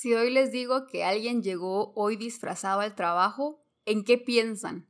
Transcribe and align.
Si 0.00 0.14
hoy 0.14 0.30
les 0.30 0.50
digo 0.50 0.86
que 0.86 1.04
alguien 1.04 1.42
llegó 1.42 1.92
hoy 1.94 2.16
disfrazado 2.16 2.80
al 2.80 2.94
trabajo, 2.94 3.62
¿en 3.84 4.02
qué 4.02 4.16
piensan? 4.16 4.88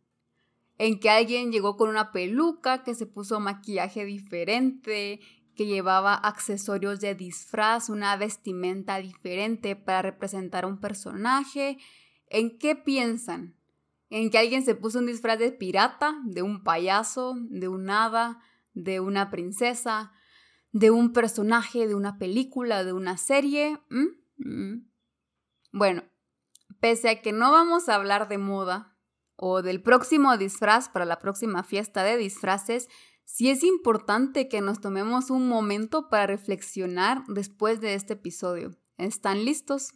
¿En 0.79 1.01
que 1.01 1.11
alguien 1.11 1.51
llegó 1.51 1.77
con 1.77 1.91
una 1.91 2.13
peluca, 2.13 2.85
que 2.85 2.95
se 2.95 3.07
puso 3.07 3.41
maquillaje 3.41 4.05
diferente, 4.05 5.19
que 5.57 5.67
llevaba 5.67 6.15
accesorios 6.15 7.01
de 7.01 7.17
disfraz, 7.17 7.89
una 7.89 8.17
vestimenta 8.17 8.99
diferente 8.99 9.75
para 9.75 10.01
representar 10.01 10.63
a 10.63 10.69
un 10.69 10.79
personaje? 10.79 11.79
¿En 12.29 12.57
qué 12.57 12.77
piensan? 12.77 13.57
¿En 14.11 14.31
que 14.31 14.39
alguien 14.39 14.65
se 14.65 14.77
puso 14.77 15.01
un 15.01 15.07
disfraz 15.07 15.41
de 15.41 15.51
pirata, 15.51 16.21
de 16.25 16.43
un 16.43 16.63
payaso, 16.63 17.35
de 17.49 17.67
un 17.67 17.91
hada, 17.91 18.39
de 18.75 19.01
una 19.01 19.29
princesa, 19.29 20.13
de 20.71 20.93
un 20.93 21.13
personaje 21.13 21.89
de 21.89 21.97
una 21.97 22.17
película, 22.17 22.85
de 22.85 22.93
una 22.93 23.17
serie? 23.17 23.77
¿Mm? 23.89 24.07
¿Mm? 24.37 24.90
Bueno, 25.73 26.03
pese 26.81 27.09
a 27.11 27.23
que 27.23 27.33
no 27.33 27.53
vamos 27.53 27.89
a 27.89 27.95
hablar 27.95 28.29
de 28.29 28.39
moda 28.39 28.97
o 29.37 29.63
del 29.63 29.83
próximo 29.83 30.37
disfraz 30.37 30.89
para 30.89 31.05
la 31.05 31.19
próxima 31.19 31.63
fiesta 31.63 32.03
de 32.03 32.17
disfraces, 32.17 32.89
sí 33.25 33.51
es 33.51 33.63
importante 33.63 34.49
que 34.49 34.61
nos 34.61 34.81
tomemos 34.81 35.31
un 35.31 35.49
momento 35.49 36.09
para 36.09 36.27
reflexionar 36.27 37.23
después 37.29 37.81
de 37.81 37.95
este 37.95 38.15
episodio. 38.15 38.73
¿Están 38.99 39.45
listos? 39.45 39.91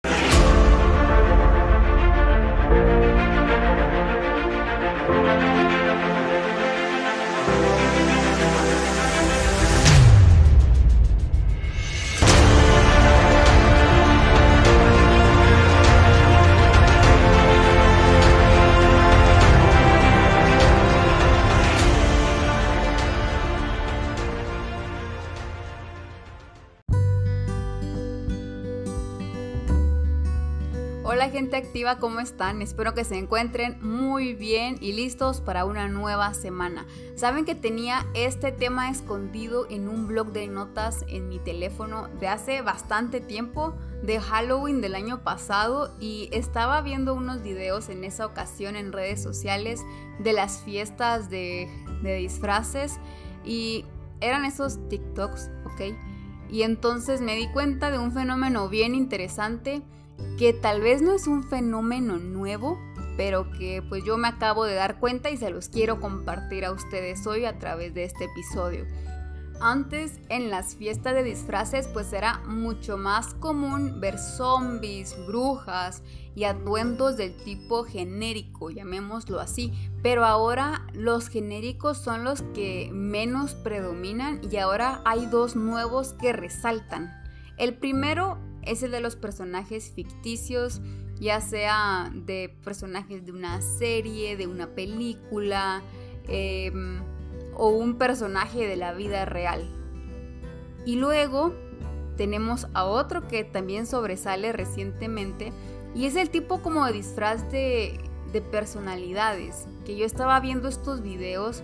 Gente 31.34 31.56
activa, 31.56 31.98
¿cómo 31.98 32.20
están? 32.20 32.62
Espero 32.62 32.94
que 32.94 33.02
se 33.02 33.18
encuentren 33.18 33.77
muy 33.80 34.34
bien 34.34 34.78
y 34.80 34.92
listos 34.92 35.40
para 35.40 35.64
una 35.64 35.88
nueva 35.88 36.32
semana. 36.32 36.86
Saben 37.16 37.44
que 37.44 37.56
tenía 37.56 38.06
este 38.14 38.52
tema 38.52 38.88
escondido 38.88 39.66
en 39.68 39.88
un 39.88 40.06
blog 40.06 40.30
de 40.30 40.46
notas 40.46 41.05
en 41.08 41.28
mi 41.28 41.40
teléfono 41.40 42.06
de 42.20 42.28
hace 42.28 42.62
bastante 42.62 43.18
tiempo, 43.18 43.74
de 44.00 44.20
Halloween 44.20 44.80
del 44.80 44.94
año 44.94 45.24
pasado, 45.24 45.92
y 45.98 46.28
estaba 46.30 46.80
viendo 46.82 47.14
unos 47.14 47.42
videos 47.42 47.88
en 47.88 48.05
esa 48.05 48.27
ocasión 48.27 48.77
en 48.77 48.92
redes 48.92 49.20
sociales 49.20 49.80
de 50.20 50.34
las 50.34 50.62
fiestas 50.62 51.30
de, 51.30 51.68
disfraces 52.00 53.00
y 53.44 53.86
eran 54.20 54.44
esos 54.44 54.88
TikToks, 54.88 55.50
¿ok? 55.64 55.96
Y 56.48 56.62
entonces 56.62 57.20
me 57.20 57.34
di 57.34 57.48
cuenta 57.48 57.90
de 57.90 57.98
un 57.98 58.12
fenómeno 58.12 58.68
bien 58.68 58.94
interesante 58.94 59.82
que 60.39 60.53
tal 60.53 60.81
vez 60.81 61.03
no 61.03 61.12
es 61.12 61.27
un 61.27 61.45
fenómeno 61.45 62.19
nuevo, 62.19 62.79
pero 63.17 63.51
que 63.51 63.83
pues 63.89 64.05
yo 64.05 64.17
me 64.17 64.29
acabo 64.29 64.65
de 64.65 64.75
dar 64.75 64.98
cuenta 64.98 65.31
y 65.31 65.37
se 65.37 65.51
los 65.51 65.69
quiero 65.69 66.01
compartir 66.01 66.65
a 66.65 66.73
ustedes 66.73 67.27
hoy 67.27 67.45
a 67.45 67.59
través 67.59 67.95
de 67.95 68.05
este 68.05 68.25
episodio. 68.25 68.87
Antes 69.61 70.19
en 70.29 70.51
las 70.51 70.75
fiestas 70.75 71.15
de 71.15 71.23
disfraces 71.23 71.87
pues 71.89 72.12
era 72.12 72.41
mucho 72.47 72.98
más 72.98 73.35
común 73.35 74.01
ver 74.01 74.19
zombies, 74.19 75.15
brujas 75.27 76.03
y 76.35 76.45
atuendos 76.45 77.17
del 77.17 77.37
tipo 77.37 77.85
genérico, 77.85 78.70
llamémoslo 78.70 79.39
así, 79.39 79.73
pero 80.03 80.25
ahora 80.25 80.87
los 80.92 81.29
genéricos 81.29 81.98
son 81.98 82.24
los 82.24 82.42
que 82.53 82.91
menos 82.92 83.55
predominan 83.55 84.41
y 84.51 84.57
ahora 84.57 85.01
hay 85.05 85.27
dos 85.27 85.55
nuevos 85.55 86.14
que 86.14 86.33
resaltan. 86.33 87.13
El 87.57 87.74
primero 87.74 88.39
es 88.67 88.83
el 88.83 88.91
de 88.91 89.01
los 89.01 89.17
personajes 89.17 89.91
ficticios, 89.95 90.80
ya 91.20 91.41
sea 91.41 92.11
de 92.14 92.55
personajes 92.64 93.25
de 93.25 93.33
una 93.33 93.61
serie, 93.63 94.36
de 94.36 94.47
una 94.47 94.69
película 94.75 95.83
em, 96.29 97.01
o 97.55 97.69
un 97.69 97.98
personaje 97.98 98.67
de 98.67 98.77
la 98.77 98.92
vida 98.92 99.24
real. 99.24 99.69
Y 100.85 100.97
luego 100.97 101.55
tenemos 102.17 102.69
a 102.74 102.85
otro 102.85 103.27
que 103.27 103.45
también 103.45 103.86
sobresale 103.86 104.53
recientemente 104.53 105.53
y 105.95 106.07
es 106.07 106.17
el 106.17 106.30
tipo 106.30 106.61
como 106.61 106.85
de 106.86 106.92
disfraz 106.92 107.51
de, 107.51 108.01
de 108.33 108.41
personalidades, 108.42 109.67
que 109.85 109.97
yo 109.97 110.05
estaba 110.05 110.41
viendo 110.41 110.69
estos 110.69 111.03
videos 111.03 111.63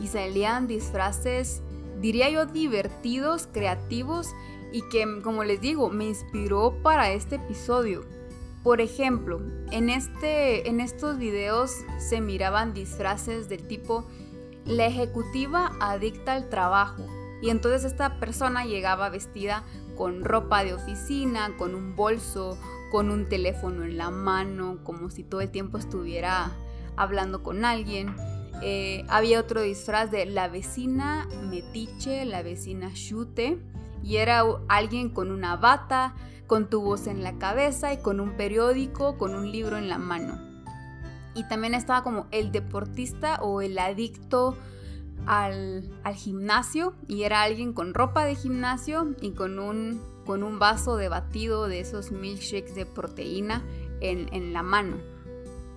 y 0.00 0.06
salían 0.06 0.66
disfraces, 0.66 1.62
diría 2.00 2.30
yo, 2.30 2.46
divertidos, 2.46 3.48
creativos 3.52 4.28
y 4.72 4.82
que, 4.88 5.20
como 5.22 5.44
les 5.44 5.60
digo, 5.60 5.90
me 5.90 6.06
inspiró 6.06 6.82
para 6.82 7.12
este 7.12 7.36
episodio. 7.36 8.04
Por 8.62 8.80
ejemplo, 8.80 9.40
en, 9.70 9.90
este, 9.90 10.68
en 10.68 10.80
estos 10.80 11.18
videos 11.18 11.72
se 11.98 12.20
miraban 12.20 12.74
disfraces 12.74 13.48
del 13.48 13.66
tipo 13.66 14.06
la 14.64 14.86
ejecutiva 14.86 15.72
adicta 15.80 16.34
al 16.34 16.48
trabajo. 16.48 17.04
Y 17.40 17.50
entonces 17.50 17.84
esta 17.84 18.20
persona 18.20 18.64
llegaba 18.64 19.08
vestida 19.08 19.64
con 19.96 20.24
ropa 20.24 20.62
de 20.64 20.74
oficina, 20.74 21.56
con 21.58 21.74
un 21.74 21.96
bolso, 21.96 22.56
con 22.92 23.10
un 23.10 23.28
teléfono 23.28 23.82
en 23.82 23.96
la 23.98 24.10
mano, 24.10 24.78
como 24.84 25.10
si 25.10 25.24
todo 25.24 25.40
el 25.40 25.50
tiempo 25.50 25.76
estuviera 25.78 26.52
hablando 26.96 27.42
con 27.42 27.64
alguien. 27.64 28.14
Eh, 28.62 29.04
había 29.08 29.40
otro 29.40 29.60
disfraz 29.60 30.12
de 30.12 30.24
la 30.24 30.46
vecina 30.46 31.28
metiche, 31.50 32.24
la 32.24 32.42
vecina 32.42 32.92
chute 32.94 33.58
y 34.02 34.16
era 34.16 34.42
alguien 34.68 35.10
con 35.10 35.30
una 35.30 35.56
bata, 35.56 36.14
con 36.46 36.68
tubos 36.68 37.06
en 37.06 37.22
la 37.22 37.38
cabeza 37.38 37.92
y 37.92 37.98
con 37.98 38.20
un 38.20 38.36
periódico, 38.36 39.16
con 39.16 39.34
un 39.34 39.50
libro 39.50 39.76
en 39.78 39.88
la 39.88 39.98
mano. 39.98 40.38
Y 41.34 41.44
también 41.48 41.74
estaba 41.74 42.02
como 42.02 42.26
el 42.30 42.52
deportista 42.52 43.38
o 43.40 43.62
el 43.62 43.78
adicto 43.78 44.56
al, 45.26 45.88
gimnasio 46.14 46.94
y 47.08 47.22
era 47.22 47.42
alguien 47.42 47.72
con 47.72 47.94
ropa 47.94 48.24
de 48.24 48.34
gimnasio 48.34 49.14
y 49.20 49.30
con 49.32 49.58
un, 49.58 50.00
con 50.26 50.42
un 50.42 50.58
vaso 50.58 50.96
de 50.96 51.08
batido 51.08 51.68
de 51.68 51.80
esos 51.80 52.12
milkshakes 52.12 52.74
de 52.74 52.86
proteína 52.86 53.62
en, 54.00 54.28
en 54.32 54.52
la 54.52 54.62
mano. 54.62 54.96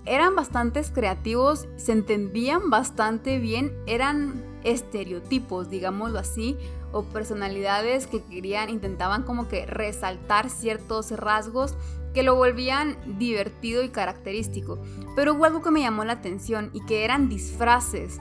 Eran 0.06 0.36
bastantes 0.36 0.92
creativos, 0.92 1.68
se 1.78 1.92
entendían 1.92 2.70
bastante 2.70 3.40
bien, 3.40 3.74
eran 3.88 4.55
estereotipos, 4.66 5.70
digámoslo 5.70 6.20
así, 6.20 6.58
o 6.92 7.04
personalidades 7.04 8.08
que 8.08 8.24
querían, 8.24 8.70
intentaban 8.70 9.24
como 9.24 9.48
que 9.48 9.66
resaltar 9.66 10.50
ciertos 10.50 11.12
rasgos 11.12 11.76
que 12.14 12.24
lo 12.24 12.36
volvían 12.36 12.98
divertido 13.20 13.84
y 13.84 13.90
característico. 13.90 14.80
Pero 15.16 15.34
hubo 15.34 15.46
algo 15.46 15.62
que 15.62 15.72
me 15.72 15.82
llamó 15.82 16.04
la 16.04 16.14
atención 16.14 16.72
y 16.74 16.84
que 16.86 17.04
eran 17.04 17.30
disfraces. 17.30 18.20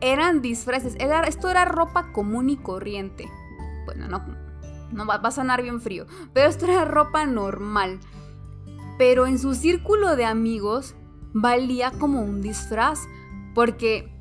Eran 0.00 0.42
disfraces. 0.42 0.96
esto 1.26 1.50
era 1.50 1.66
ropa 1.66 2.12
común 2.12 2.50
y 2.50 2.56
corriente. 2.56 3.28
Bueno, 3.84 4.08
no, 4.08 4.24
no 4.90 5.06
va 5.06 5.16
a 5.16 5.30
sonar 5.30 5.62
bien 5.62 5.80
frío. 5.80 6.06
Pero 6.32 6.48
esto 6.48 6.64
era 6.64 6.86
ropa 6.86 7.26
normal. 7.26 8.00
Pero 8.96 9.26
en 9.26 9.38
su 9.38 9.54
círculo 9.54 10.16
de 10.16 10.24
amigos 10.24 10.94
valía 11.34 11.90
como 11.90 12.22
un 12.22 12.40
disfraz. 12.40 13.00
Porque 13.54 14.13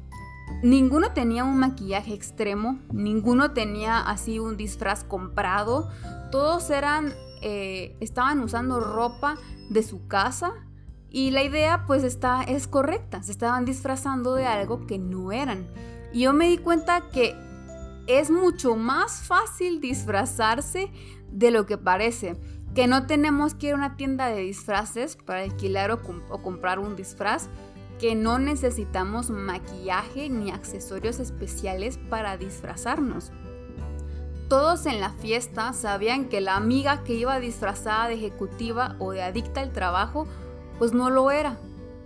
Ninguno 0.61 1.11
tenía 1.11 1.43
un 1.43 1.57
maquillaje 1.57 2.13
extremo, 2.13 2.79
ninguno 2.91 3.51
tenía 3.51 3.99
así 3.99 4.39
un 4.39 4.55
disfraz 4.55 5.03
comprado, 5.03 5.89
todos 6.31 6.69
eran, 6.69 7.13
eh, 7.41 7.97
estaban 7.99 8.39
usando 8.39 8.79
ropa 8.79 9.35
de 9.69 9.83
su 9.83 10.07
casa 10.07 10.53
y 11.09 11.31
la 11.31 11.43
idea 11.43 11.85
pues 11.85 12.03
está, 12.03 12.43
es 12.43 12.67
correcta, 12.67 13.21
se 13.23 13.31
estaban 13.31 13.65
disfrazando 13.65 14.35
de 14.35 14.45
algo 14.45 14.87
que 14.87 14.99
no 14.99 15.31
eran. 15.31 15.67
Y 16.13 16.21
yo 16.21 16.33
me 16.33 16.47
di 16.47 16.57
cuenta 16.57 17.09
que 17.11 17.35
es 18.07 18.31
mucho 18.31 18.75
más 18.75 19.21
fácil 19.21 19.79
disfrazarse 19.79 20.91
de 21.31 21.51
lo 21.51 21.65
que 21.65 21.77
parece, 21.77 22.35
que 22.73 22.87
no 22.87 23.05
tenemos 23.05 23.53
que 23.53 23.67
ir 23.67 23.73
a 23.73 23.77
una 23.77 23.95
tienda 23.95 24.27
de 24.27 24.41
disfraces 24.41 25.15
para 25.15 25.41
alquilar 25.41 25.91
o 25.91 26.41
comprar 26.41 26.79
un 26.79 26.95
disfraz, 26.95 27.49
que 27.99 28.15
no 28.15 28.39
necesitamos 28.39 29.29
maquillaje 29.29 30.29
ni 30.29 30.51
accesorios 30.51 31.19
especiales 31.19 31.97
para 32.09 32.37
disfrazarnos. 32.37 33.31
Todos 34.49 34.85
en 34.85 34.99
la 34.99 35.09
fiesta 35.09 35.73
sabían 35.73 36.25
que 36.25 36.41
la 36.41 36.55
amiga 36.55 37.03
que 37.03 37.13
iba 37.13 37.39
disfrazada 37.39 38.07
de 38.07 38.15
ejecutiva 38.15 38.95
o 38.99 39.11
de 39.11 39.23
adicta 39.23 39.61
al 39.61 39.71
trabajo, 39.71 40.27
pues 40.77 40.93
no 40.93 41.09
lo 41.09 41.31
era. 41.31 41.57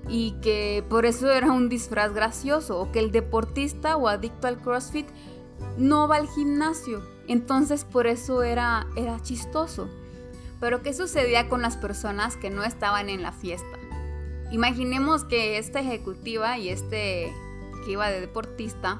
Y 0.08 0.32
que 0.42 0.86
por 0.88 1.06
eso 1.06 1.30
era 1.30 1.52
un 1.52 1.68
disfraz 1.68 2.14
gracioso. 2.14 2.80
O 2.80 2.92
que 2.92 3.00
el 3.00 3.12
deportista 3.12 3.98
o 3.98 4.08
adicto 4.08 4.48
al 4.48 4.62
CrossFit 4.62 5.08
no 5.78 6.08
va 6.08 6.18
al 6.18 6.30
gimnasio. 6.30 7.02
Entonces 7.28 7.84
por 7.84 8.08
eso 8.08 8.44
era, 8.44 8.88
era 8.96 9.20
chistoso. 9.22 9.90
Pero 10.60 10.82
¿qué 10.82 10.94
sucedía 10.94 11.50
con 11.50 11.62
las 11.62 11.76
personas 11.76 12.38
que 12.38 12.50
no 12.50 12.64
estaban 12.64 13.10
en 13.10 13.22
la 13.22 13.32
fiesta? 13.32 13.77
Imaginemos 14.52 15.24
que 15.24 15.58
esta 15.58 15.80
ejecutiva 15.80 16.58
y 16.58 16.70
este 16.70 17.34
que 17.86 17.92
iba 17.92 18.10
de 18.10 18.22
deportista 18.22 19.00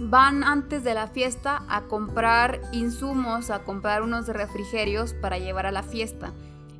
van 0.00 0.44
antes 0.44 0.84
de 0.84 0.94
la 0.94 1.08
fiesta 1.08 1.64
a 1.68 1.82
comprar 1.82 2.60
insumos, 2.72 3.50
a 3.50 3.64
comprar 3.64 4.02
unos 4.02 4.28
refrigerios 4.28 5.14
para 5.14 5.38
llevar 5.38 5.66
a 5.66 5.72
la 5.72 5.82
fiesta. 5.82 6.32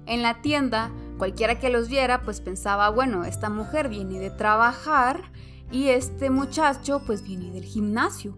En 0.06 0.23
la 0.23 0.43
tienda, 0.43 0.91
cualquiera 1.19 1.58
que 1.58 1.70
los 1.70 1.88
viera, 1.88 2.23
pues 2.23 2.41
pensaba, 2.41 2.88
bueno, 2.91 3.25
esta 3.25 3.50
mujer 3.50 3.88
viene 3.88 4.19
de 4.19 4.31
trabajar 4.31 5.23
y 5.70 5.88
este 5.88 6.31
muchacho 6.31 7.02
pues 7.05 7.23
viene 7.23 7.50
del 7.50 7.64
gimnasio. 7.64 8.37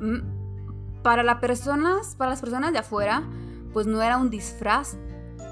Mm, 0.00 1.02
para, 1.02 1.22
las 1.22 1.36
personas, 1.36 2.14
para 2.16 2.30
las 2.30 2.40
personas 2.40 2.72
de 2.72 2.78
afuera, 2.78 3.22
pues 3.72 3.86
no 3.86 4.02
era 4.02 4.16
un 4.16 4.30
disfraz, 4.30 4.96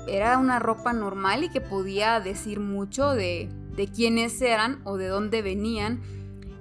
era 0.07 0.39
una 0.39 0.59
ropa 0.59 0.93
normal 0.93 1.45
y 1.45 1.49
que 1.49 1.61
podía 1.61 2.21
decir 2.21 2.61
mucho 2.61 3.11
de, 3.11 3.49
de 3.77 3.89
quiénes 3.89 4.41
eran 4.43 4.81
o 4.85 4.97
de 4.97 5.09
dónde 5.09 5.43
venían, 5.43 6.01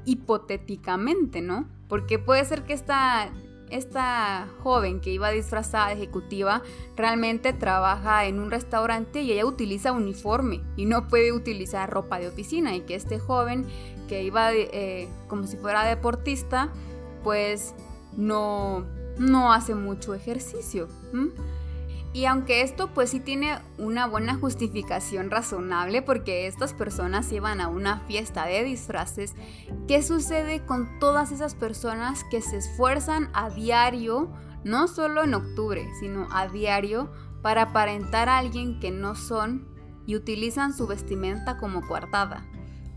hipotéticamente, 0.06 1.42
¿no? 1.42 1.68
Porque 1.88 2.20
puede 2.20 2.44
ser 2.46 2.64
que 2.64 2.74
esta, 2.74 3.30
esta 3.70 4.48
joven 4.62 5.00
que 5.00 5.12
iba 5.12 5.32
disfrazada 5.32 5.88
de 5.88 5.94
ejecutiva 5.94 6.62
realmente 6.96 7.54
trabaja 7.54 8.26
en 8.26 8.40
un 8.40 8.52
restaurante 8.52 9.22
y 9.22 9.32
ella 9.32 9.46
utiliza 9.46 9.92
uniforme 9.92 10.62
y 10.76 10.86
no 10.86 11.08
puede 11.08 11.32
utilizar 11.32 11.90
ropa 11.90 12.20
de 12.20 12.28
oficina 12.28 12.76
y 12.76 12.82
que 12.82 12.96
este 12.96 13.20
joven 13.20 13.66
que 14.08 14.24
iba 14.24 14.54
eh, 14.54 15.08
como 15.28 15.48
si 15.48 15.58
fuera 15.58 15.86
deportista 15.86 16.70
pues 17.24 17.74
no, 18.18 18.86
no 19.18 19.54
hace 19.54 19.76
mucho 19.76 20.14
ejercicio. 20.14 20.88
Y 22.14 22.26
aunque 22.26 22.62
esto 22.62 22.94
pues 22.94 23.10
sí 23.10 23.20
tiene 23.20 23.58
una 23.80 24.06
buena 24.06 24.36
justificación 24.36 25.32
razonable 25.32 26.04
porque 26.04 26.46
estas 26.46 26.72
personas 26.74 27.32
iban 27.32 27.60
a 27.60 27.68
una 27.68 28.02
fiesta 28.02 28.46
de 28.46 28.64
disfraces, 28.64 29.34
¿qué 29.88 30.04
sucede 30.04 30.64
con 30.64 31.00
todas 31.00 31.32
esas 31.32 31.56
personas 31.56 32.24
que 32.30 32.42
se 32.42 32.58
esfuerzan 32.58 33.32
a 33.34 33.50
diario, 33.50 34.32
no 34.64 34.88
solo 34.88 35.24
en 35.24 35.34
octubre, 35.34 35.88
sino 36.00 36.28
a 36.32 36.48
diario, 36.48 37.12
para 37.42 37.64
aparentar 37.64 38.30
a 38.30 38.38
alguien 38.38 38.80
que 38.80 38.92
no 38.92 39.16
son 39.16 39.68
y 40.06 40.16
utilizan 40.16 40.72
su 40.74 40.86
vestimenta 40.86 41.58
como 41.58 41.82
coartada? 41.82 42.46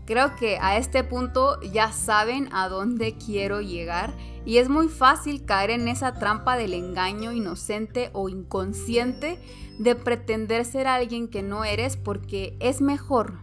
Creo 0.07 0.37
que 0.37 0.57
a 0.61 0.77
este 0.77 1.03
punto 1.03 1.59
ya 1.59 1.91
saben 1.91 2.47
a 2.53 2.69
dónde 2.69 3.17
quiero 3.17 3.59
llegar 3.59 4.13
y 4.45 4.57
es 4.57 4.69
muy 4.69 4.87
fácil 4.87 5.43
caer 5.43 5.69
en 5.69 5.89
esa 5.89 6.13
trampa 6.13 6.55
del 6.55 6.73
engaño 6.73 7.33
inocente 7.33 8.09
o 8.13 8.29
inconsciente 8.29 9.37
de 9.77 9.95
pretender 9.95 10.63
ser 10.63 10.87
alguien 10.87 11.27
que 11.27 11.43
no 11.43 11.65
eres 11.65 11.97
porque 11.97 12.55
es 12.61 12.79
mejor. 12.79 13.39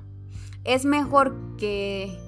Es 0.65 0.87
mejor 0.87 1.37
que, 1.59 2.19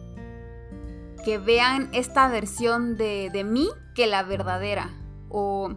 que 1.25 1.39
vean 1.39 1.89
esta 1.95 2.29
versión 2.29 2.99
de, 2.99 3.31
de 3.33 3.43
mí 3.43 3.71
que 3.95 4.07
la 4.07 4.23
verdadera. 4.23 4.91
O 5.31 5.71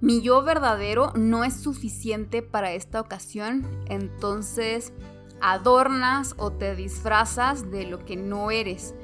mi 0.00 0.20
yo 0.20 0.42
verdadero 0.42 1.12
no 1.14 1.44
es 1.44 1.54
suficiente 1.54 2.42
para 2.42 2.72
esta 2.72 3.00
ocasión, 3.00 3.64
entonces 3.86 4.92
adornas 5.40 6.34
o 6.36 6.52
te 6.52 6.74
disfrazas 6.74 7.70
de 7.70 7.86
lo 7.86 8.04
que 8.04 8.16
no 8.16 8.50
eres. 8.50 8.94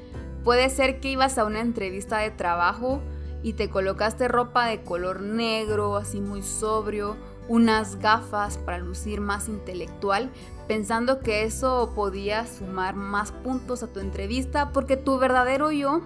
Puede 0.43 0.69
ser 0.69 0.99
que 0.99 1.09
ibas 1.09 1.37
a 1.37 1.45
una 1.45 1.59
entrevista 1.59 2.19
de 2.19 2.31
trabajo 2.31 3.01
y 3.43 3.53
te 3.53 3.69
colocaste 3.69 4.27
ropa 4.27 4.65
de 4.65 4.81
color 4.83 5.21
negro, 5.21 5.95
así 5.95 6.21
muy 6.21 6.41
sobrio, 6.41 7.17
unas 7.47 7.97
gafas 7.99 8.57
para 8.57 8.79
lucir 8.79 9.21
más 9.21 9.47
intelectual, 9.47 10.31
pensando 10.67 11.19
que 11.19 11.43
eso 11.43 11.93
podía 11.95 12.45
sumar 12.45 12.95
más 12.95 13.31
puntos 13.31 13.83
a 13.83 13.87
tu 13.87 13.99
entrevista, 13.99 14.71
porque 14.71 14.97
tu 14.97 15.17
verdadero 15.17 15.71
yo 15.71 16.01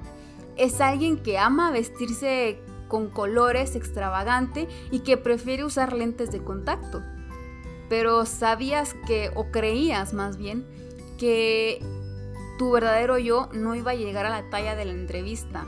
es 0.56 0.82
alguien 0.82 1.18
que 1.18 1.40
ama 1.40 1.72
vestirse 1.72 2.60
con 2.88 3.10
colores 3.10 3.76
extravagante 3.76 4.68
y 4.92 5.00
que 5.00 5.18
prefiere 5.18 5.64
usar 5.64 5.94
lentes 5.94 6.32
de 6.32 6.44
contacto 6.44 7.02
pero 7.92 8.26
sabías 8.26 8.96
que, 9.06 9.32
o 9.36 9.52
creías 9.52 10.14
más 10.14 10.38
bien, 10.38 10.66
que 11.18 11.84
tu 12.58 12.72
verdadero 12.72 13.18
yo 13.18 13.50
no 13.52 13.76
iba 13.76 13.92
a 13.92 13.96
llegar 13.96 14.26
a 14.26 14.30
la 14.30 14.50
talla 14.50 14.78
de 14.78 14.86
la 14.86 14.94
entrevista. 14.94 15.66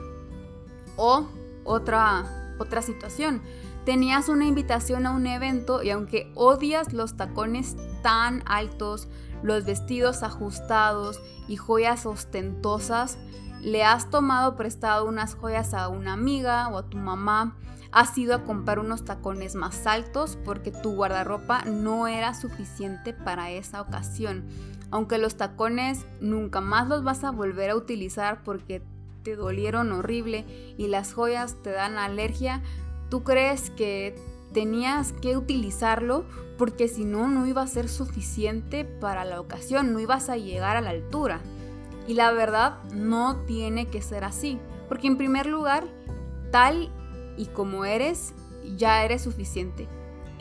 O 0.96 1.28
otra, 1.66 2.56
otra 2.60 2.82
situación, 2.82 3.42
tenías 3.84 4.30
una 4.30 4.46
invitación 4.46 5.06
a 5.06 5.12
un 5.12 5.28
evento 5.28 5.84
y 5.84 5.90
aunque 5.90 6.32
odias 6.34 6.94
los 6.94 7.18
tacones 7.18 7.76
tan 8.04 8.42
altos, 8.46 9.10
los 9.42 9.66
vestidos 9.66 10.24
ajustados 10.24 11.20
y 11.50 11.58
joyas 11.58 12.06
ostentosas, 12.06 13.18
le 13.64 13.84
has 13.84 14.10
tomado 14.10 14.56
prestado 14.56 15.06
unas 15.06 15.36
joyas 15.36 15.74
a 15.74 15.88
una 15.88 16.14
amiga 16.14 16.68
o 16.68 16.78
a 16.78 16.90
tu 16.90 16.98
mamá 16.98 17.56
has 17.94 18.18
ido 18.18 18.36
a 18.36 18.44
comprar 18.44 18.80
unos 18.80 19.06
tacones 19.06 19.56
más 19.56 19.86
altos 19.86 20.38
porque 20.44 20.72
tu 20.72 20.96
guardarropa 20.96 21.64
no 21.66 22.08
era 22.08 22.34
suficiente 22.34 23.14
para 23.14 23.52
esa 23.52 23.82
ocasión. 23.82 24.46
Aunque 24.90 25.20
los 25.20 25.38
tacones 25.38 26.06
nunca 26.20 26.60
más 26.60 26.88
los 26.88 27.04
vas 27.04 27.24
a 27.24 27.32
volver 27.32 27.70
a 27.70 27.76
utilizar 27.76 28.44
porque 28.44 28.82
te 29.24 29.36
dolieron 29.36 29.92
horrible 29.92 30.44
y 30.78 30.88
las 30.88 31.14
joyas 31.14 31.56
te 31.62 31.70
dan 31.70 31.98
alergia, 31.98 32.62
tú 33.10 33.24
crees 33.24 33.70
que 33.70 34.16
tenías 34.54 35.14
que 35.14 35.38
utilizarlo 35.38 36.26
porque 36.58 36.88
si 36.88 37.06
no, 37.06 37.28
no 37.28 37.46
iba 37.46 37.62
a 37.62 37.68
ser 37.68 37.90
suficiente 37.90 38.86
para 38.86 39.24
la 39.24 39.40
ocasión, 39.40 39.94
no 39.94 40.00
ibas 40.00 40.30
a 40.30 40.38
llegar 40.38 40.78
a 40.78 40.82
la 40.82 40.90
altura. 40.90 41.42
Y 42.08 42.16
la 42.16 42.32
verdad 42.32 42.84
no 42.94 43.38
tiene 43.46 43.88
que 43.88 44.02
ser 44.02 44.24
así, 44.24 44.60
porque 44.90 45.08
en 45.08 45.18
primer 45.18 45.46
lugar, 45.46 45.86
tal 46.52 46.92
y 47.38 47.46
como 47.48 47.86
eres, 47.86 48.34
ya 48.78 49.04
eres 49.04 49.22
suficiente. 49.22 49.88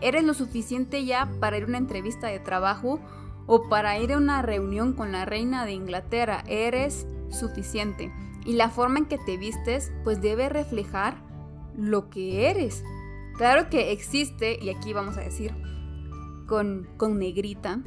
Eres 0.01 0.25
lo 0.25 0.35
suficiente 0.35 1.05
ya 1.05 1.31
para 1.41 1.57
ir 1.57 1.65
a 1.65 1.67
una 1.69 1.79
entrevista 1.79 2.27
de 2.27 2.41
trabajo 2.41 3.01
o 3.47 3.69
para 3.69 3.99
ir 3.99 4.13
a 4.13 4.19
una 4.19 4.43
reunión 4.43 4.95
con 4.95 5.13
la 5.13 5.25
reina 5.25 5.65
de 5.65 5.73
Inglaterra. 5.73 6.43
Eres 6.49 7.07
suficiente. 7.31 8.13
Y 8.45 8.55
la 8.55 8.71
forma 8.71 8.99
en 8.99 9.07
que 9.07 9.19
te 9.19 9.37
vistes 9.37 9.93
pues 10.03 10.21
debe 10.21 10.49
reflejar 10.49 11.23
lo 11.77 12.11
que 12.11 12.51
eres. 12.51 12.85
Claro 13.37 13.71
que 13.71 13.93
existe, 13.93 14.59
y 14.61 14.71
aquí 14.71 14.93
vamos 14.93 15.17
a 15.17 15.21
decir 15.21 15.55
con, 16.47 16.89
con 16.97 17.19
negrita, 17.19 17.81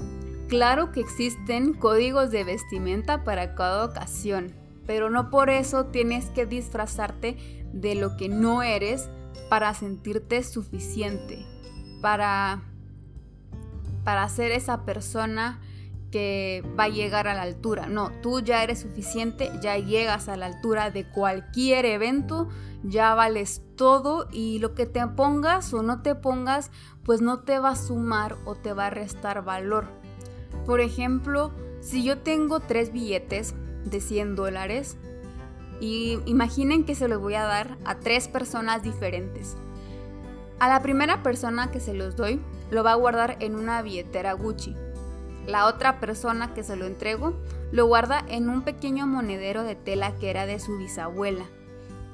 claro 0.47 0.91
que 0.91 0.99
existen 0.99 1.73
códigos 1.73 2.31
de 2.31 2.43
vestimenta 2.43 3.23
para 3.23 3.55
cada 3.55 3.85
ocasión, 3.85 4.53
pero 4.85 5.09
no 5.09 5.29
por 5.29 5.49
eso 5.49 5.85
tienes 5.87 6.29
que 6.31 6.45
disfrazarte 6.45 7.37
de 7.73 7.95
lo 7.95 8.17
que 8.17 8.29
no 8.29 8.63
eres 8.63 9.09
para 9.49 9.73
sentirte 9.73 10.43
suficiente, 10.43 11.45
para, 12.01 12.63
para 14.03 14.27
ser 14.29 14.51
esa 14.51 14.85
persona 14.85 15.59
que 16.11 16.63
va 16.79 16.85
a 16.85 16.89
llegar 16.89 17.27
a 17.27 17.33
la 17.33 17.41
altura. 17.41 17.87
No, 17.87 18.11
tú 18.21 18.39
ya 18.39 18.63
eres 18.63 18.79
suficiente, 18.79 19.51
ya 19.61 19.77
llegas 19.77 20.29
a 20.29 20.37
la 20.37 20.45
altura 20.45 20.89
de 20.89 21.05
cualquier 21.09 21.85
evento, 21.85 22.47
ya 22.83 23.15
vales 23.15 23.61
todo 23.75 24.27
y 24.31 24.59
lo 24.59 24.75
que 24.75 24.85
te 24.85 25.05
pongas 25.07 25.73
o 25.73 25.83
no 25.83 26.01
te 26.01 26.15
pongas, 26.15 26.71
pues 27.03 27.21
no 27.21 27.39
te 27.39 27.59
va 27.59 27.71
a 27.71 27.75
sumar 27.75 28.37
o 28.45 28.55
te 28.55 28.71
va 28.71 28.87
a 28.87 28.91
restar 28.91 29.43
valor. 29.43 30.04
Por 30.65 30.81
ejemplo, 30.81 31.51
si 31.81 32.03
yo 32.03 32.17
tengo 32.19 32.59
tres 32.59 32.91
billetes 32.91 33.53
de 33.85 34.01
100 34.01 34.35
dólares, 34.35 34.97
y 35.79 36.19
imaginen 36.25 36.85
que 36.85 36.95
se 36.95 37.07
los 37.07 37.19
voy 37.19 37.35
a 37.35 37.43
dar 37.43 37.77
a 37.85 37.99
tres 37.99 38.27
personas 38.27 38.81
diferentes. 38.81 39.55
A 40.59 40.69
la 40.69 40.81
primera 40.81 41.21
persona 41.21 41.71
que 41.71 41.79
se 41.79 41.93
los 41.93 42.15
doy, 42.15 42.41
lo 42.71 42.83
va 42.83 42.93
a 42.93 42.95
guardar 42.95 43.37
en 43.41 43.55
una 43.55 43.81
billetera 43.81 44.33
Gucci. 44.33 44.75
La 45.47 45.67
otra 45.67 45.99
persona 45.99 46.53
que 46.53 46.63
se 46.63 46.75
lo 46.75 46.85
entrego, 46.85 47.33
lo 47.71 47.85
guarda 47.85 48.23
en 48.27 48.49
un 48.49 48.63
pequeño 48.63 49.05
monedero 49.05 49.63
de 49.63 49.75
tela 49.75 50.15
que 50.15 50.29
era 50.29 50.45
de 50.45 50.59
su 50.59 50.77
bisabuela. 50.77 51.45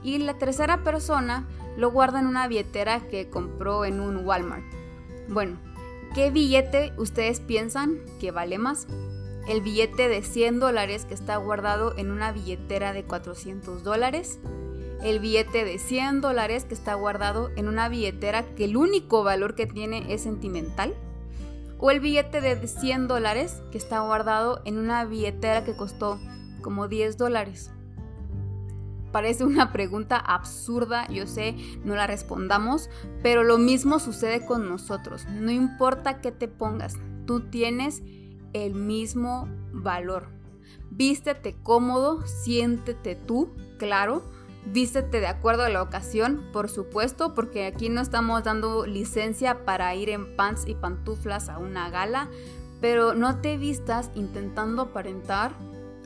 Y 0.03 0.17
la 0.17 0.33
tercera 0.33 0.83
persona 0.83 1.47
lo 1.77 1.91
guarda 1.91 2.19
en 2.19 2.27
una 2.27 2.47
billetera 2.47 2.99
que 3.07 3.29
compró 3.29 3.85
en 3.85 3.99
un 3.99 4.25
Walmart. 4.25 4.65
Bueno, 5.29 5.59
¿qué 6.13 6.31
billete 6.31 6.93
ustedes 6.97 7.39
piensan 7.39 7.99
que 8.19 8.31
vale 8.31 8.57
más? 8.57 8.87
el 9.47 9.61
billete 9.61 10.07
de 10.07 10.21
100 10.21 10.59
dólares 10.59 11.05
que 11.05 11.13
está 11.13 11.37
guardado 11.37 11.97
en 11.97 12.11
una 12.11 12.31
billetera 12.31 12.93
de 12.93 13.03
400 13.03 13.83
dólares, 13.83 14.39
el 15.03 15.19
billete 15.19 15.65
de 15.65 15.79
100 15.79 16.21
dólares 16.21 16.65
que 16.65 16.73
está 16.73 16.93
guardado 16.93 17.49
en 17.55 17.67
una 17.67 17.89
billetera 17.89 18.43
que 18.55 18.65
el 18.65 18.77
único 18.77 19.23
valor 19.23 19.55
que 19.55 19.65
tiene 19.65 20.13
es 20.13 20.21
sentimental, 20.21 20.95
o 21.79 21.89
el 21.89 21.99
billete 21.99 22.41
de 22.41 22.67
100 22.67 23.07
dólares 23.07 23.63
que 23.71 23.77
está 23.77 24.01
guardado 24.01 24.61
en 24.65 24.77
una 24.77 25.03
billetera 25.05 25.63
que 25.63 25.75
costó 25.75 26.19
como 26.61 26.87
10 26.87 27.17
dólares. 27.17 27.71
Parece 29.11 29.43
una 29.43 29.71
pregunta 29.71 30.17
absurda, 30.17 31.07
yo 31.07 31.27
sé, 31.27 31.55
no 31.83 31.95
la 31.95 32.07
respondamos, 32.07 32.89
pero 33.21 33.43
lo 33.43 33.57
mismo 33.57 33.99
sucede 33.99 34.45
con 34.45 34.67
nosotros. 34.67 35.25
No 35.27 35.51
importa 35.51 36.21
qué 36.21 36.31
te 36.31 36.47
pongas, 36.47 36.97
tú 37.25 37.41
tienes 37.41 38.01
el 38.53 38.73
mismo 38.75 39.47
valor. 39.71 40.29
Vístete 40.89 41.55
cómodo, 41.63 42.25
siéntete 42.27 43.15
tú, 43.15 43.49
claro. 43.77 44.23
Vístete 44.65 45.19
de 45.19 45.27
acuerdo 45.27 45.63
a 45.63 45.69
la 45.69 45.81
ocasión, 45.81 46.43
por 46.53 46.69
supuesto, 46.69 47.33
porque 47.33 47.65
aquí 47.65 47.89
no 47.89 48.01
estamos 48.01 48.43
dando 48.43 48.85
licencia 48.85 49.65
para 49.65 49.95
ir 49.95 50.09
en 50.09 50.35
pants 50.35 50.67
y 50.67 50.75
pantuflas 50.75 51.49
a 51.49 51.57
una 51.57 51.89
gala, 51.89 52.29
pero 52.79 53.15
no 53.15 53.41
te 53.41 53.57
vistas 53.57 54.11
intentando 54.13 54.83
aparentar 54.83 55.53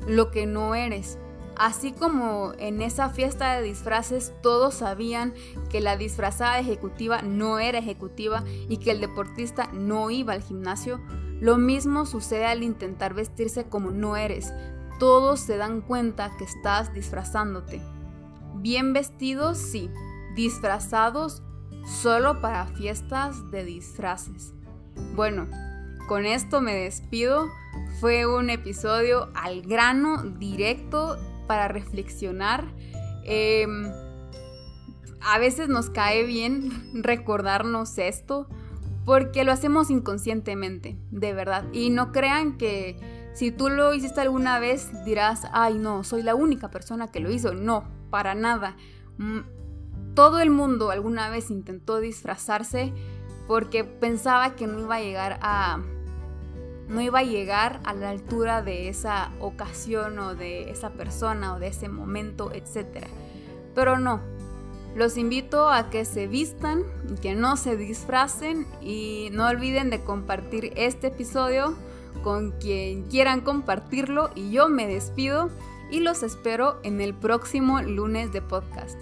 lo 0.07 0.31
que 0.31 0.45
no 0.45 0.74
eres. 0.75 1.17
Así 1.57 1.93
como 1.93 2.51
en 2.57 2.81
esa 2.81 3.09
fiesta 3.09 3.53
de 3.53 3.62
disfraces 3.62 4.33
todos 4.41 4.75
sabían 4.75 5.33
que 5.69 5.79
la 5.79 5.95
disfrazada 5.95 6.59
ejecutiva 6.59 7.21
no 7.21 7.59
era 7.59 7.79
ejecutiva 7.79 8.43
y 8.67 8.77
que 8.77 8.91
el 8.91 9.00
deportista 9.00 9.69
no 9.71 10.12
iba 10.12 10.33
al 10.33 10.43
gimnasio, 10.43 11.00
lo 11.39 11.57
mismo 11.57 12.05
sucede 12.05 12.45
al 12.45 12.63
intentar 12.63 13.13
vestirse 13.13 13.69
como 13.69 13.91
no 13.91 14.17
eres. 14.17 14.53
Todos 15.00 15.39
se 15.39 15.57
dan 15.57 15.81
cuenta 15.81 16.31
que 16.38 16.43
estás 16.43 16.93
disfrazándote. 16.93 17.81
Bien 18.55 18.93
vestidos, 18.93 19.57
sí. 19.57 19.89
Disfrazados 20.35 21.43
solo 21.85 22.41
para 22.41 22.65
fiestas 22.67 23.50
de 23.51 23.63
disfraces. 23.63 24.53
Bueno, 25.15 25.47
con 26.07 26.25
esto 26.25 26.62
me 26.62 26.74
despido. 26.74 27.47
Fue 28.00 28.25
un 28.25 28.50
episodio 28.50 29.29
al 29.35 29.62
grano, 29.62 30.24
directo, 30.24 31.17
para 31.48 31.68
reflexionar. 31.68 32.66
Em, 33.24 33.92
a 35.22 35.40
veces 35.40 35.70
nos 35.70 35.90
cae 35.90 36.24
bien 36.24 36.92
recordarnos 37.04 37.98
esto 37.98 38.48
porque 39.06 39.44
lo 39.44 39.52
hacemos 39.52 39.90
inconscientemente, 39.90 40.98
de 41.12 41.34
verdad. 41.34 41.66
Y 41.74 41.90
no 41.90 42.12
crean 42.12 42.58
que 42.58 42.98
si 43.34 43.52
tú 43.52 43.70
lo 43.70 43.94
hiciste 43.94 44.22
alguna 44.22 44.60
vez 44.60 44.90
dirás, 45.06 45.48
ay 45.52 45.78
no, 45.78 46.04
soy 46.04 46.24
la 46.24 46.36
única 46.36 46.72
persona 46.72 47.12
que 47.12 47.20
lo 47.20 47.30
hizo. 47.32 47.54
No, 47.54 47.84
para 48.10 48.34
nada. 48.34 48.75
Mm, 49.18 49.42
todo 50.16 50.40
el 50.40 50.50
mundo 50.50 50.90
alguna 50.90 51.30
vez 51.30 51.52
intentó 51.52 52.00
disfrazarse 52.00 52.94
porque 53.48 53.84
pensaba 53.84 54.56
que 54.56 54.66
no 54.66 54.80
iba 54.80 54.96
a 54.96 55.02
llegar 55.02 55.38
a 55.42 55.84
no 56.88 57.01
iba 57.01 57.20
a 57.20 57.24
llegar 57.24 57.80
a 57.84 57.94
la 57.94 58.10
altura 58.10 58.62
de 58.62 58.89
esa 58.89 59.32
ocasión 59.39 60.20
o 60.20 60.36
de 60.36 60.70
esa 60.70 60.92
persona 60.92 61.56
o 61.56 61.60
de 61.60 61.68
ese 61.68 61.89
momento, 61.89 62.51
etc. 62.54 63.08
Pero 63.74 64.00
no, 64.00 64.22
los 64.96 65.18
invito 65.18 65.70
a 65.70 65.89
que 65.89 66.06
se 66.06 66.27
vistan, 66.27 66.84
que 67.22 67.36
no 67.36 67.58
se 67.58 67.75
disfracen 67.75 68.65
y 68.82 69.30
no 69.34 69.48
olviden 69.48 69.89
de 69.89 70.01
compartir 70.04 70.72
este 70.75 71.08
episodio 71.08 71.75
con 72.24 72.51
quien 72.51 73.04
quieran 73.04 73.42
compartirlo 73.42 74.32
y 74.36 74.51
yo 74.51 74.70
me 74.70 74.88
despido 74.88 75.50
y 75.92 76.00
los 76.00 76.24
espero 76.24 76.80
en 76.84 77.01
el 77.01 77.13
próximo 77.13 77.82
lunes 77.82 78.32
de 78.32 78.42
podcast. 78.42 78.98